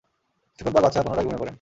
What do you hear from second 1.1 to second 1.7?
ঘুমিয়ে পড়েন।